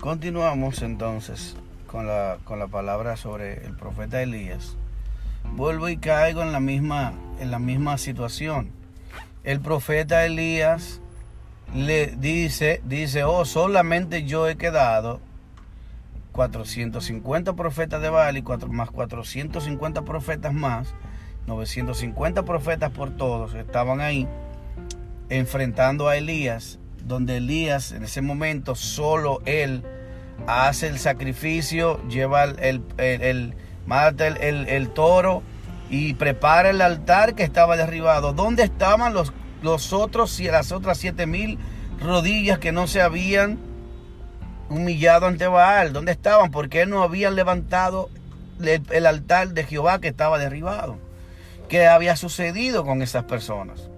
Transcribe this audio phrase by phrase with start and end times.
[0.00, 1.56] Continuamos entonces
[1.88, 4.76] con la, con la palabra sobre el profeta Elías.
[5.56, 8.70] Vuelvo y caigo en la misma, en la misma situación.
[9.42, 11.00] El profeta Elías
[11.74, 15.20] le dice, dice, oh, solamente yo he quedado
[16.30, 20.94] 450 profetas de Baal y cuatro, más 450 profetas más,
[21.48, 24.28] 950 profetas por todos estaban ahí
[25.28, 29.82] enfrentando a Elías donde Elías en ese momento solo él
[30.46, 33.54] hace el sacrificio, lleva el, el,
[33.86, 35.42] mata el, toro
[35.90, 38.32] y prepara el altar que estaba derribado.
[38.32, 39.32] ¿Dónde estaban los,
[39.62, 41.58] los otros las otras siete mil
[42.00, 43.58] rodillas que no se habían
[44.68, 45.92] humillado ante Baal?
[45.92, 46.50] ¿Dónde estaban?
[46.50, 48.10] Porque no habían levantado
[48.60, 50.98] el, el altar de Jehová que estaba derribado.
[51.68, 53.90] ¿Qué había sucedido con esas personas?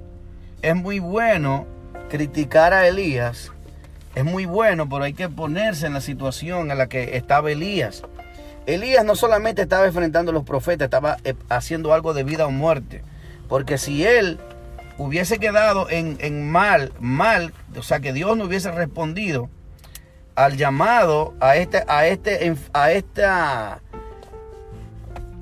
[0.62, 1.66] Es muy bueno
[2.10, 3.52] criticar a Elías
[4.14, 8.02] es muy bueno, pero hay que ponerse en la situación en la que estaba Elías.
[8.66, 12.50] Elías no solamente estaba enfrentando a los profetas, estaba eh, haciendo algo de vida o
[12.50, 13.02] muerte.
[13.48, 14.38] Porque si él
[14.98, 19.48] hubiese quedado en, mal, mal, o sea, que Dios no hubiese respondido
[20.34, 23.80] al llamado a este, a este, a esta,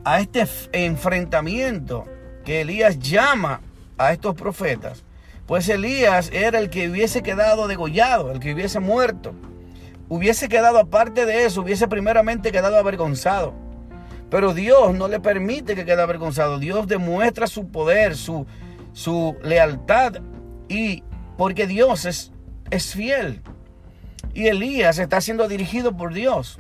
[0.05, 2.07] a este enfrentamiento
[2.45, 3.61] que Elías llama
[3.98, 5.03] a estos profetas,
[5.49, 9.35] pues Elías era el que hubiese quedado degollado, el que hubiese muerto.
[10.11, 13.55] Hubiese quedado aparte de eso, hubiese primeramente quedado avergonzado.
[14.31, 16.59] Pero Dios no le permite que quede avergonzado.
[16.59, 18.47] Dios demuestra su poder, su,
[18.93, 20.17] su lealtad.
[20.69, 21.03] Y
[21.39, 22.31] porque Dios es,
[22.71, 23.41] es fiel.
[24.35, 26.59] Y Elías está siendo dirigido por Dios.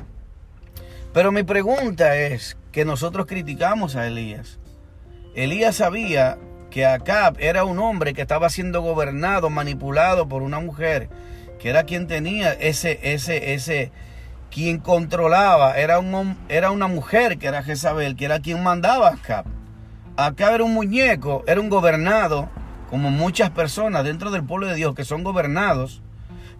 [1.12, 4.58] Pero mi pregunta es que nosotros criticamos a Elías.
[5.34, 6.38] Elías sabía
[6.70, 11.08] que Acab era un hombre que estaba siendo gobernado, manipulado por una mujer,
[11.58, 13.90] que era quien tenía ese, ese, ese,
[14.50, 19.14] quien controlaba, era, un, era una mujer que era Jezabel, que era quien mandaba a
[19.14, 19.46] Acab.
[20.16, 22.48] Acab era un muñeco, era un gobernado,
[22.90, 26.02] como muchas personas dentro del pueblo de Dios que son gobernados.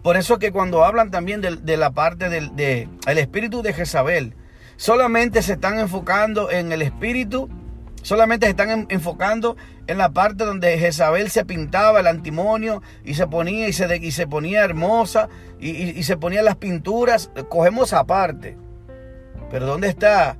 [0.03, 4.33] Por eso que cuando hablan también de, la parte del de, el espíritu de Jezabel,
[4.77, 7.49] solamente se están enfocando en el espíritu
[8.01, 13.27] Solamente se están enfocando en la parte donde Jezabel se pintaba el antimonio y se
[13.27, 15.29] ponía y se, y se ponía hermosa
[15.59, 17.31] y, y, se ponía las pinturas.
[17.49, 18.57] Cogemos aparte.
[19.51, 20.37] Pero ¿dónde está?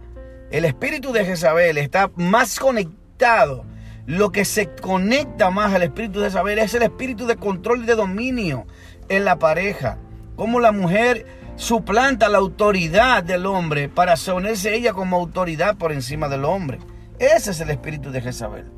[0.51, 3.65] El espíritu de Jezabel está más conectado.
[4.05, 7.85] Lo que se conecta más al espíritu de Jezabel es el espíritu de control y
[7.85, 8.65] de dominio
[9.09, 9.97] en la pareja.
[10.35, 11.25] Como la mujer
[11.55, 16.79] suplanta la autoridad del hombre para ponerse ella como autoridad por encima del hombre.
[17.19, 18.71] Ese es el espíritu de Jezabel.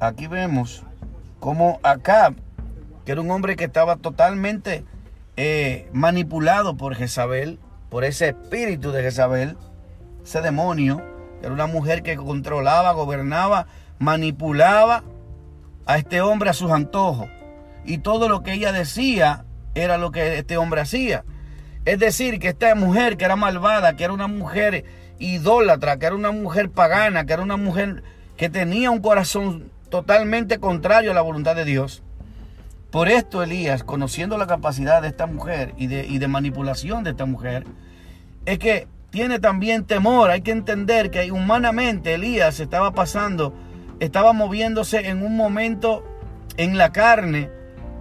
[0.00, 0.82] Aquí vemos
[1.40, 2.34] como Acab,
[3.04, 4.82] que era un hombre que estaba totalmente
[5.36, 7.58] eh, manipulado por Jezabel,
[7.90, 9.58] por ese espíritu de Jezabel,
[10.24, 11.02] ese demonio,
[11.42, 13.66] era una mujer que controlaba, gobernaba,
[13.98, 15.04] manipulaba
[15.84, 17.28] a este hombre a sus antojos.
[17.84, 19.44] Y todo lo que ella decía
[19.74, 21.26] era lo que este hombre hacía.
[21.84, 24.86] Es decir, que esta mujer que era malvada, que era una mujer
[25.18, 28.02] idólatra, que era una mujer pagana, que era una mujer
[28.36, 32.02] que tenía un corazón totalmente contrario a la voluntad de Dios.
[32.90, 37.10] Por esto Elías, conociendo la capacidad de esta mujer y de, y de manipulación de
[37.10, 37.64] esta mujer,
[38.46, 40.30] es que tiene también temor.
[40.30, 43.54] Hay que entender que humanamente Elías estaba pasando,
[44.00, 46.04] estaba moviéndose en un momento
[46.56, 47.50] en la carne,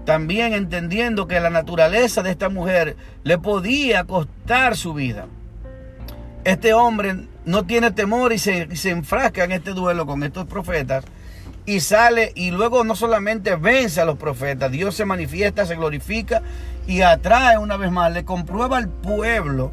[0.06, 5.28] también entendiendo que la naturaleza de esta mujer le podía costar su vida
[6.44, 11.06] este hombre no tiene temor y se, enfrasca en este duelo con estos profetas
[11.66, 16.42] y sale y luego no solamente vence a los profetas, Dios se manifiesta, se glorifica
[16.88, 19.72] y atrae una vez más, le comprueba al pueblo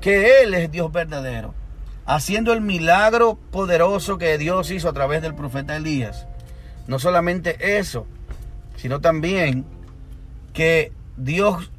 [0.00, 1.54] que Él es Dios verdadero,
[2.06, 6.26] haciendo el milagro poderoso que Dios hizo a través del profeta Elías.
[6.86, 8.06] No solamente eso,
[8.76, 9.64] sino también
[10.52, 11.70] que Dios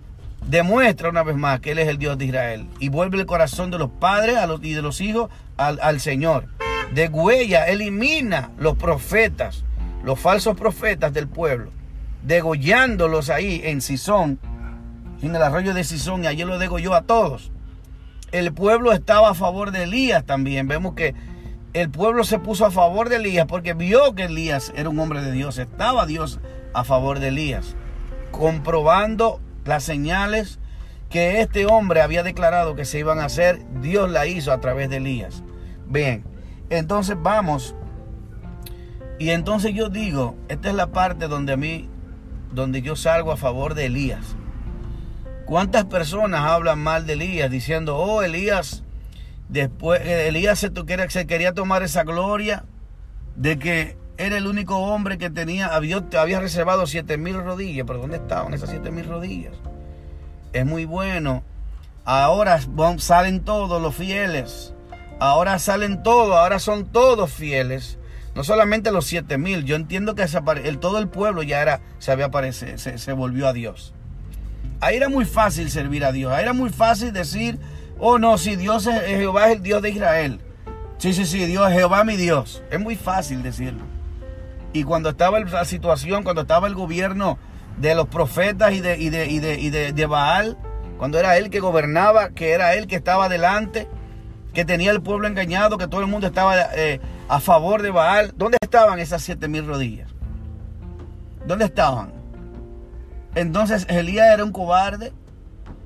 [0.48, 3.72] demuestra una vez más que Él es el Dios de Israel y vuelve el corazón
[3.72, 6.48] de los padres y de los hijos al, Señor.
[6.94, 9.64] De huella elimina los profetas,
[10.04, 11.72] los falsos profetas del pueblo,
[12.24, 14.40] degollándolos ahí en Sison,
[15.22, 17.52] en el arroyo de Sison, y allí lo degolló a todos.
[18.32, 20.68] El pueblo estaba a favor de Elías también.
[20.68, 21.16] Vemos que
[21.74, 25.22] el pueblo se puso a favor de Elías porque vio que Elías era un hombre
[25.22, 26.40] de Dios, estaba Dios
[26.74, 27.76] a favor de Elías,
[28.32, 30.60] comprobando las señales
[31.10, 34.90] que este hombre había declarado que se iban a hacer, Dios la hizo a través
[34.90, 35.44] de Elías.
[35.88, 36.24] Bien,
[36.70, 37.76] entonces vamos.
[39.20, 41.90] Y entonces yo digo, esta es la parte donde a mí,
[42.52, 44.36] donde yo salgo a favor de Elías.
[45.46, 48.84] ¿Cuántas personas hablan mal de Elías diciendo, oh, Elías,
[49.48, 50.72] después, eh, Elías se,
[51.10, 52.66] se quería tomar esa gloria
[53.36, 58.00] de que era el único hombre que tenía, había, había reservado siete mil rodillas, pero
[58.00, 59.54] ¿dónde estaban esas siete mil rodillas?
[60.54, 61.44] Es muy bueno.
[62.06, 62.60] Ahora
[62.98, 64.74] salen todos los fieles.
[65.20, 67.98] Ahora salen todos, ahora son todos fieles.
[68.36, 70.26] No solamente los siete mil, yo entiendo que
[70.64, 73.94] el, todo el pueblo ya era, se había aparecido, se, se volvió a Dios.
[74.82, 76.32] Ahí era muy fácil servir a Dios.
[76.34, 77.60] Ahí era muy fácil decir,
[77.98, 80.42] oh no, si Dios es, Jehová es el Dios de Israel.
[80.98, 82.62] Sí, sí, sí, Dios Jehová mi Dios.
[82.72, 83.95] Es muy fácil decirlo.
[84.76, 87.38] Y cuando estaba la situación, cuando estaba el gobierno
[87.78, 89.40] de los profetas y de, y de, y
[89.70, 90.58] de, de Baal,
[90.98, 93.88] cuando era él que gobernaba, que era él que estaba delante,
[94.54, 97.00] que tenía el pueblo engañado, que todo el mundo estaba eh,
[97.30, 98.34] a favor de Baal.
[98.36, 100.10] ¿Dónde estaban esas siete mil rodillas?
[101.48, 102.12] ¿Dónde estaban?
[103.34, 105.14] Entonces Elías era un cobarde.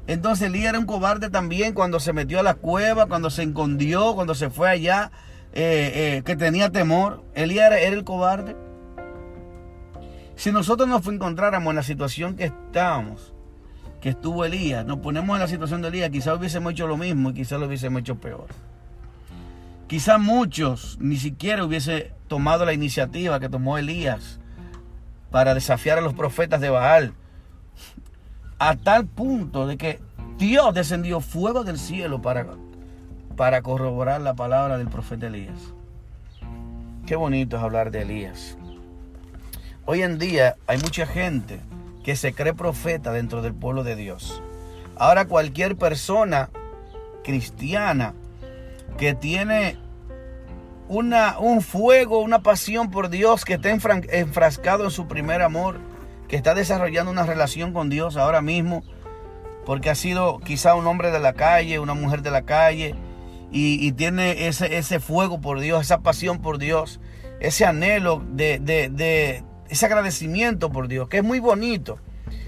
[0.07, 4.15] Entonces Elías era un cobarde también cuando se metió a la cueva, cuando se escondió,
[4.15, 5.11] cuando se fue allá,
[5.53, 7.23] eh, eh, que tenía temor.
[7.35, 8.55] Elías era el cobarde.
[10.39, 13.33] Si nosotros nos encontráramos en la situación que estábamos,
[13.99, 17.31] que estuvo Elías, nos ponemos en la situación de Elías, quizás hubiésemos hecho lo mismo
[17.31, 18.45] y quizás lo hubiésemos hecho peor.
[19.87, 24.39] Quizás muchos ni siquiera hubiese tomado la iniciativa que tomó Elías
[25.29, 27.13] para desafiar a los profetas de Baal.
[28.59, 29.99] A tal punto de que
[30.37, 32.47] Dios descendió fuego del cielo para,
[33.35, 35.59] para corroborar la palabra del profeta Elías.
[37.05, 38.57] Qué bonito es hablar de Elías.
[39.91, 41.61] Hoy en día hay mucha gente
[42.03, 44.39] que se cree profeta dentro del pueblo de Dios.
[44.95, 46.51] Ahora cualquier persona
[47.23, 48.13] cristiana
[48.99, 49.77] que tiene
[50.89, 55.79] una, un fuego, una pasión por Dios, que está enfrascado en su primer amor,
[56.27, 58.83] que está desarrollando una relación con Dios ahora mismo,
[59.65, 62.93] porque ha sido quizá un hombre de la calle, una mujer de la calle,
[63.51, 66.99] y, tiene ese, ese, fuego por Dios, esa pasión por Dios,
[67.39, 71.99] ese anhelo de, de, ese agradecimiento por Dios, que es muy bonito,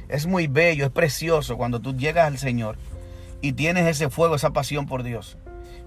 [0.09, 2.77] es muy bello, es precioso cuando tú llegas al Señor
[3.41, 5.37] y tienes ese fuego, esa pasión por Dios.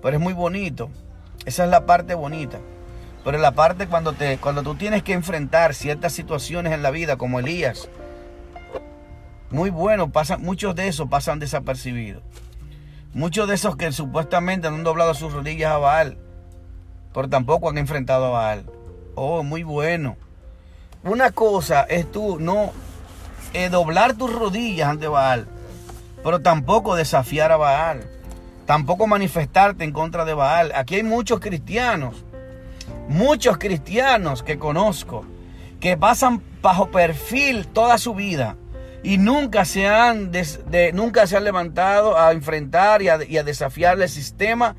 [0.01, 0.91] Pero es muy bonito
[1.45, 2.59] esa es la parte bonita.
[3.25, 7.17] Pero la parte cuando, te, cuando tú tienes que enfrentar ciertas situaciones en la vida,
[7.17, 7.89] como Elías,
[9.51, 12.23] muy bueno, pasan, muchos de esos pasan desapercibidos.
[13.13, 16.19] Muchos de esos que supuestamente han doblado sus rodillas a Baal,
[17.13, 18.67] pero tampoco han enfrentado a Baal.
[19.15, 20.17] Oh, muy bueno.
[21.05, 22.73] Una cosa es tú no
[23.71, 25.47] doblar tus rodillas ante Baal,
[26.23, 28.15] pero tampoco desafiar a Baal
[28.67, 30.73] tampoco manifestarte en contra de Baal.
[30.75, 32.25] Aquí hay muchos cristianos,
[33.09, 35.25] muchos cristianos que conozco,
[35.81, 38.57] que pasan bajo perfil toda su vida
[39.03, 40.33] y nunca se han,
[40.95, 44.77] nunca se han levantado a enfrentar y a, desafiar el sistema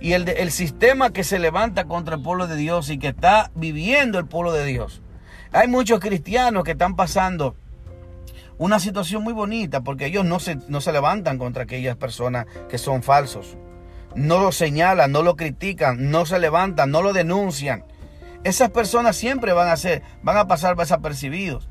[0.00, 3.50] y el, el sistema que se levanta contra el pueblo de Dios y que está
[3.54, 5.02] viviendo el pueblo de Dios.
[5.52, 7.56] Hay muchos cristianos que están pasando
[8.58, 12.78] una situación muy bonita porque ellos no se, no se levantan contra aquellas personas que
[12.78, 13.56] son falsos.
[14.14, 17.84] No lo señalan, no lo critican, no se levantan, no lo denuncian.
[18.44, 21.68] Esas personas siempre van a ser, van a pasar desapercibidos.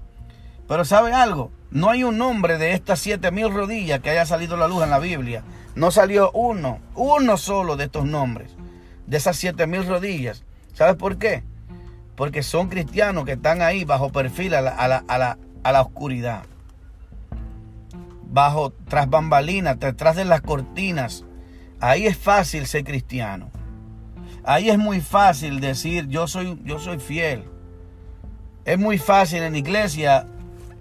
[0.68, 1.51] Pero ¿sabe algo?
[1.71, 4.90] No hay un nombre de estas siete mil rodillas que haya salido la luz en
[4.90, 5.44] la Biblia.
[5.76, 8.52] No salió uno, uno solo de estos nombres,
[9.07, 10.44] de esas siete mil rodillas.
[10.73, 11.44] ¿Sabes por qué?
[12.16, 15.72] Porque son cristianos que están ahí bajo perfil a la, a la, a la, a
[15.72, 16.44] la oscuridad
[18.36, 21.24] bajo, tras bambalinas, detrás de las cortinas.
[21.80, 23.50] Ahí es fácil ser cristiano.
[24.44, 27.45] Ahí es muy fácil decir yo soy, yo soy fiel.
[28.66, 30.28] Es muy fácil en iglesia.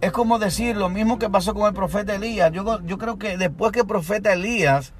[0.00, 2.50] Es como decir lo mismo que pasó con el profeta Elías.
[2.53, 4.93] Yo, yo creo que después que el profeta Elías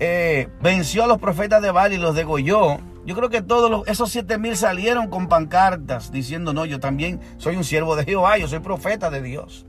[0.00, 4.10] eh, venció a los profetas de Baal y los degolló, yo creo que todos esos
[4.10, 8.48] siete mil salieron con pancartas diciendo, no, yo también soy un siervo de Jehová, yo
[8.48, 9.64] soy profeta de Dios.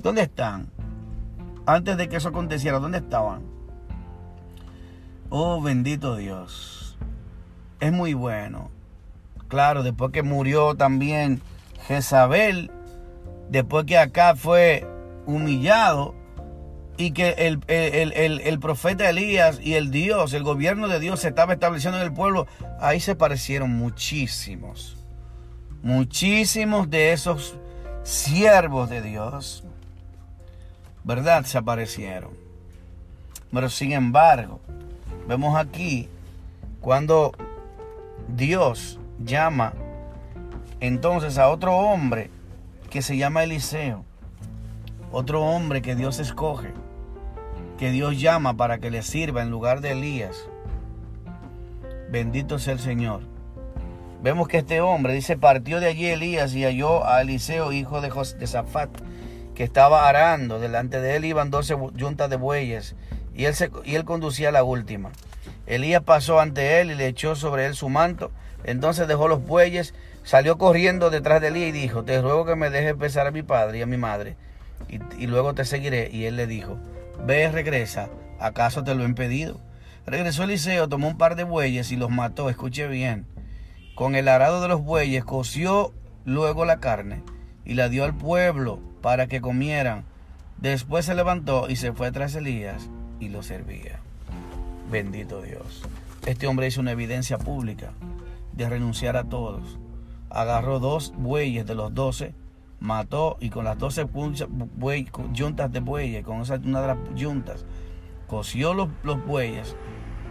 [0.00, 0.66] ¿Dónde están?
[1.64, 3.42] Antes de que eso aconteciera, ¿dónde estaban?
[5.30, 6.98] Oh, bendito Dios.
[7.78, 8.72] Es muy bueno.
[9.46, 11.40] Claro, después que murió también
[11.86, 12.72] Jezabel,
[13.48, 14.84] después que acá fue
[15.24, 16.16] humillado
[16.96, 21.52] y que el, el, profeta Elías y el Dios, el gobierno de Dios se estaba
[21.52, 22.46] estableciendo en el pueblo,
[22.80, 24.96] ahí se parecieron muchísimos.
[25.82, 27.56] Muchísimos de esos
[28.04, 29.64] siervos de Dios
[31.04, 31.44] ¿verdad?
[31.44, 32.30] Se aparecieron.
[33.52, 34.60] Pero sin embargo,
[35.28, 36.08] vemos aquí
[36.80, 37.32] cuando
[38.26, 39.74] Dios llama
[40.80, 42.30] entonces a otro hombre
[42.90, 44.04] que se llama Eliseo.
[45.12, 46.72] Otro hombre que Dios escoge,
[47.78, 50.48] que Dios llama para que le sirva en lugar de Elías.
[52.10, 53.22] Bendito sea el Señor.
[54.22, 58.10] Vemos que este hombre, dice, partió de allí Elías y halló a Eliseo, hijo de,
[58.38, 58.90] de Zafat,
[59.54, 60.60] que estaba arando.
[60.60, 62.94] Delante de él iban doce yuntas de bueyes
[63.34, 63.54] y él,
[63.84, 65.10] y él conducía la última.
[65.66, 68.30] Elías pasó ante él y le echó sobre él su manto.
[68.64, 72.70] Entonces dejó los bueyes, salió corriendo detrás de Elías y dijo, te ruego que me
[72.70, 74.36] dejes besar a mi padre y a mi madre,
[74.88, 76.08] y, y luego te seguiré.
[76.10, 76.78] Y él le dijo,
[77.26, 79.60] ve, regresa, ¿acaso te lo he impedido?
[80.06, 83.26] Regresó Eliseo, tomó un par de bueyes y los mató, escuche bien.
[83.94, 85.92] Con el arado de los bueyes coció
[86.24, 87.22] luego la carne
[87.64, 90.04] y la dio al pueblo para que comieran.
[90.58, 92.90] Después se levantó y se fue tras Elías
[93.20, 94.00] y lo servía.
[94.90, 95.82] Bendito Dios.
[96.26, 97.92] Este hombre hizo una evidencia pública
[98.52, 99.78] de renunciar a todos.
[100.30, 102.34] Agarró dos bueyes de los doce,
[102.84, 104.46] mató y con las doce juntas
[105.72, 107.64] de bueyes, con esa, una de las juntas,
[108.26, 109.74] coció los, los bueyes,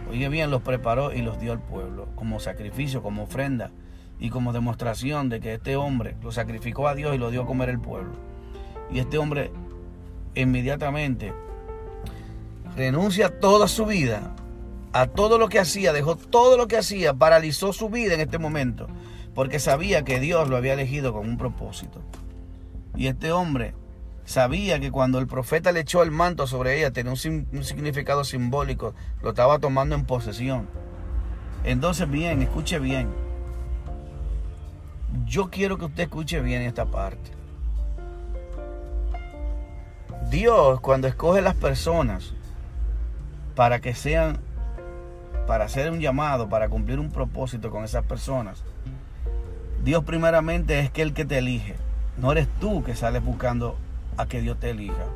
[0.08, 3.72] oye bien, los preparó y los dio al pueblo como sacrificio, como ofrenda
[4.20, 7.46] y como demostración de que este hombre lo sacrificó a Dios y lo dio a
[7.46, 8.12] comer el pueblo.
[8.92, 9.50] Y este hombre
[10.36, 11.32] inmediatamente
[12.76, 14.32] renuncia toda su vida
[14.92, 18.38] a todo lo que hacía, dejó todo lo que hacía, paralizó su vida en este
[18.38, 18.86] momento,
[19.34, 22.00] porque sabía que Dios lo había elegido con un propósito.
[22.96, 23.74] Y este hombre
[24.24, 28.94] sabía que cuando el profeta le echó el manto sobre ella tenía un, significado simbólico,
[29.22, 30.68] lo estaba tomando en posesión.
[31.64, 33.08] Entonces, bien, escuche bien.
[35.26, 37.30] Yo quiero que usted escuche bien esta parte.
[40.30, 42.32] Dios cuando escoge las personas
[43.54, 44.40] para que sean,
[45.46, 48.64] para hacer un llamado, para cumplir un propósito con esas personas,
[49.84, 51.76] Dios primeramente es que el que te elige.
[52.16, 53.76] No eres tú que sales buscando
[54.16, 55.06] a que Dios te elija.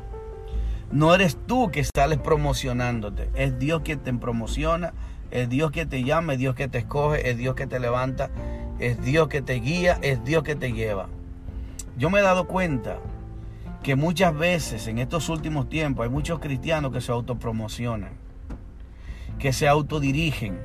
[0.91, 3.29] No eres tú que sales promocionándote.
[3.35, 4.93] Es Dios quien te promociona.
[5.31, 6.33] Es Dios que te llama.
[6.33, 7.29] Es Dios que te escoge.
[7.29, 8.29] Es Dios que te levanta.
[8.79, 9.99] Es Dios que te guía.
[10.01, 11.07] Es Dios que te lleva.
[11.97, 12.97] Yo me he dado cuenta
[13.83, 18.11] que muchas veces en estos últimos tiempos hay muchos cristianos que se autopromocionan,
[19.37, 20.59] que se autodirigen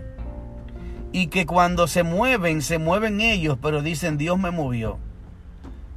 [1.13, 4.99] y que cuando se mueven, se mueven ellos, pero dicen Dios me movió.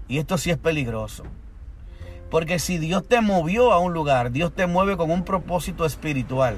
[0.07, 1.23] Y esto sí es peligroso.
[2.29, 6.57] Porque si Dios te movió a un lugar, Dios te mueve con un propósito espiritual.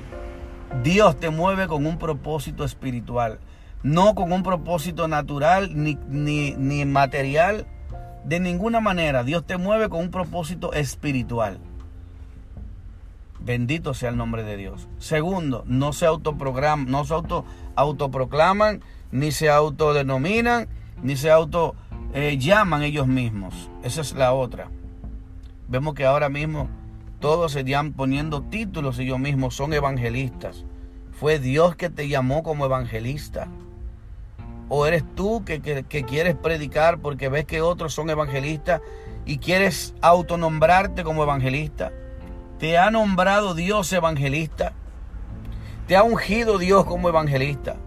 [0.83, 3.39] Dios te mueve con un propósito espiritual,
[3.81, 7.65] no con un propósito natural ni, ni, ni material
[8.23, 11.59] de ninguna manera Dios te mueve con un propósito espiritual.
[13.39, 14.87] Bendito sea el nombre de Dios.
[14.97, 20.67] Segundo, no se autoprograman, no se auto, autoproclaman, ni se autodenominan,
[21.01, 21.75] ni se auto
[22.13, 23.69] eh, llaman ellos mismos.
[23.83, 24.69] Esa es la otra.
[25.67, 26.67] Vemos que ahora mismo
[27.19, 30.65] todos se están poniendo títulos ellos mismos, son evangelistas.
[31.11, 33.47] Fue Dios que te llamó como evangelista.
[34.69, 38.81] ¿O eres tú que, quieres predicar porque ves que otros son evangelistas
[39.25, 41.91] y quieres autonombrarte como evangelista?
[42.57, 44.73] ¿Te ha nombrado Dios evangelista?
[45.87, 47.77] ¿Te ha ungido Dios como evangelista?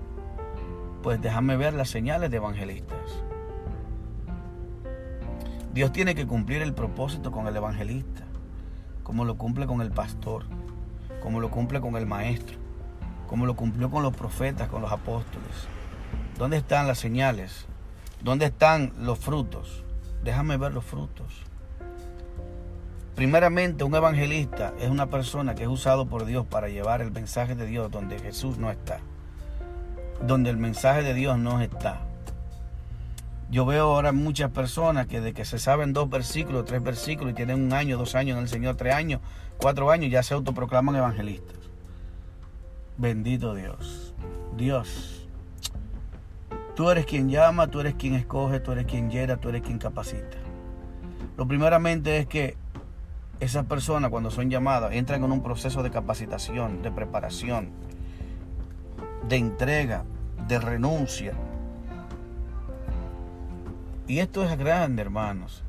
[1.02, 3.21] Pues déjame ver las señales de evangelistas.
[5.72, 8.24] Dios tiene que cumplir el propósito con el evangelista,
[9.02, 10.44] como lo cumple con el pastor,
[11.22, 12.58] como lo cumple con el maestro,
[13.26, 15.48] como lo cumplió con los profetas, con los apóstoles.
[16.36, 17.64] ¿Dónde están las señales?
[18.22, 19.82] ¿Dónde están los frutos?
[20.22, 21.42] Déjame ver los frutos.
[23.14, 27.54] Primeramente, un evangelista es una persona que es usado por Dios para llevar el mensaje
[27.54, 29.00] de Dios donde Jesús no está.
[30.26, 32.11] Donde el mensaje de Dios no está.
[33.50, 37.34] Yo veo ahora muchas personas que de que se saben dos versículos, tres versículos y
[37.34, 39.20] tienen un año, dos años en el Señor, tres años,
[39.58, 41.56] cuatro años, ya se autoproclaman evangelistas.
[42.96, 44.14] Bendito Dios.
[44.56, 45.22] Dios
[46.74, 49.78] Tú eres quien llama, tú eres quien escoge, tú eres quien llena, tú eres quien
[49.78, 50.38] capacita.
[51.36, 52.56] Lo primeramente es que
[53.40, 57.70] esas personas cuando son llamadas entran en un proceso de capacitación, de preparación,
[59.28, 60.04] de entrega,
[60.48, 61.34] de renuncia.
[64.06, 65.62] Y esto es grande, hermanos.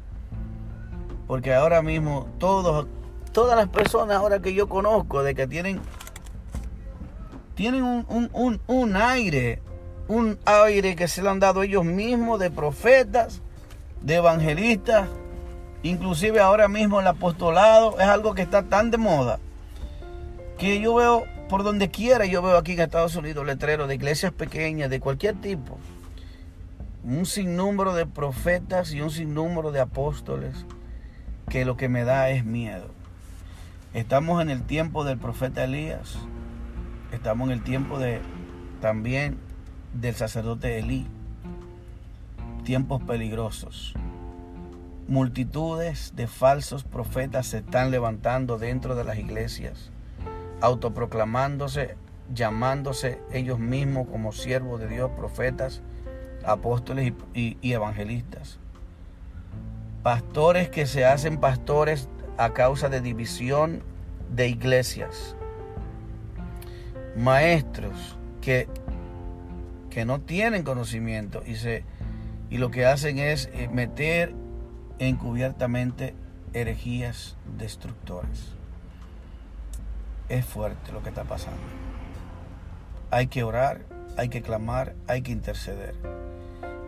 [1.27, 2.87] Porque ahora mismo todos,
[3.31, 5.79] todas las personas ahora que yo conozco de que tienen,
[7.55, 9.61] tienen un, un, un aire
[10.07, 13.41] un aire que se le han dado ellos mismos de profetas,
[14.01, 15.07] de evangelistas,
[15.81, 19.39] inclusive ahora mismo el apostolado es algo que está tan de moda
[20.57, 24.31] que yo veo por donde quiera, yo veo aquí en Estados Unidos letreros de iglesias
[24.31, 25.77] pequeñas, de cualquier tipo,
[27.03, 30.65] un sinnúmero de profetas y un sinnúmero de apóstoles
[31.50, 32.88] que lo que me da es miedo.
[33.93, 36.17] Estamos en el tiempo del profeta Elías.
[37.12, 38.22] Estamos en el tiempo de
[38.79, 39.38] también
[39.93, 41.05] del sacerdote Elí.
[42.63, 43.93] Tiempos peligrosos.
[45.07, 49.91] Multitudes de falsos profetas se están levantando dentro de las iglesias,
[50.62, 51.98] autoproclamándose,
[52.33, 55.81] llamándose ellos mismos como siervos de Dios, profetas,
[56.45, 58.59] apóstoles y, evangelistas.
[60.01, 63.83] Pastores que se hacen pastores a causa de división
[64.29, 65.35] de iglesias.
[67.15, 68.67] Maestros que,
[69.89, 71.85] que no tienen conocimiento y, se,
[72.50, 74.33] y lo que hacen es eh, meter
[75.00, 76.15] encubiertamente
[76.53, 78.55] herejías destructoras.
[80.29, 81.62] Es fuerte lo que está pasando.
[83.12, 83.81] Hay que orar,
[84.17, 85.95] hay que clamar, hay que interceder.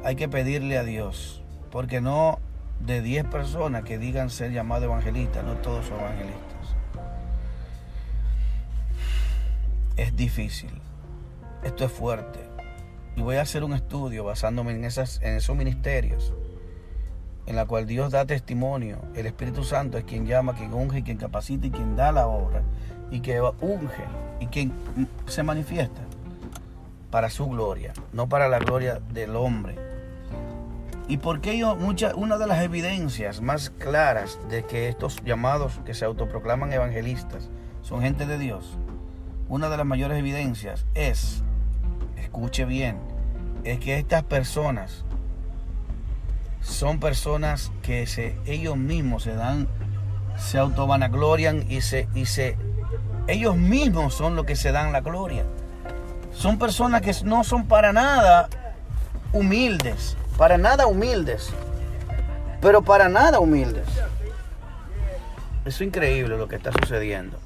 [0.05, 2.37] Hay que pedirle a Dios, porque no
[2.79, 6.75] de 10 personas que digan ser llamados evangelistas, no todos son evangelistas.
[9.97, 10.69] Es difícil,
[11.63, 12.39] esto es fuerte.
[13.15, 16.35] Y voy a hacer un estudio basándome en, esas, en esos ministerios,
[17.47, 18.99] en la cual Dios da testimonio.
[19.15, 22.61] El Espíritu Santo es quien llama, quien unge, quien capacita y quien da la obra.
[23.09, 24.03] Y que unge
[24.39, 24.71] y quien
[25.25, 26.01] se manifiesta
[27.09, 29.84] para su gloria, no para la gloria del hombre.
[31.07, 35.79] ¿Y por qué yo, mucha, una de las evidencias más claras de que estos llamados
[35.85, 37.49] que se autoproclaman evangelistas
[37.83, 38.77] son gente de Dios?
[39.47, 41.43] Una de las mayores evidencias es,
[42.17, 42.97] escuche bien,
[43.63, 45.05] es que estas personas
[46.61, 49.67] son personas que se, ellos mismos se dan,
[50.37, 52.57] se autovanaglorian y se, y se,
[53.27, 55.45] ellos mismos son los que se dan la gloria.
[56.33, 58.49] Son personas que no son para nada
[59.31, 61.49] humildes para nada humildes,
[62.61, 63.87] pero para nada humildes.
[65.65, 67.39] Es increíble lo que está sucediendo.